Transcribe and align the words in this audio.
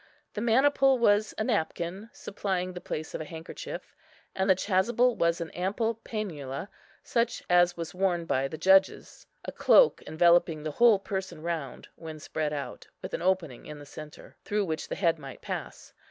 The 0.33 0.41
maniple 0.41 0.97
was 0.97 1.35
a 1.37 1.43
napkin, 1.43 2.09
supplying 2.11 2.73
the 2.73 2.81
place 2.81 3.13
of 3.13 3.21
a 3.21 3.25
handkerchief; 3.25 3.95
and 4.33 4.49
the 4.49 4.55
chasuble 4.55 5.15
was 5.15 5.39
an 5.39 5.51
ample 5.51 5.93
pænula, 6.03 6.69
such 7.03 7.43
as 7.51 7.77
was 7.77 7.93
worn 7.93 8.25
by 8.25 8.47
the 8.47 8.57
judges, 8.57 9.27
a 9.45 9.51
cloak 9.51 10.01
enveloping 10.07 10.63
the 10.63 10.71
whole 10.71 10.97
person 10.97 11.43
round, 11.43 11.87
when 11.95 12.17
spread 12.17 12.51
out, 12.51 12.87
with 13.03 13.13
an 13.13 13.21
opening 13.21 13.67
in 13.67 13.77
the 13.77 13.85
centre, 13.85 14.35
through 14.43 14.65
which 14.65 14.87
the 14.87 14.95
head 14.95 15.19
might 15.19 15.43
pass. 15.43 15.93